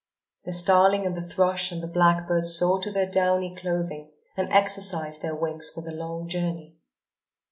[0.45, 5.21] The starling and the thrush and the blackbird saw to their downy clothing and exercised
[5.21, 6.79] their wings for the long journey.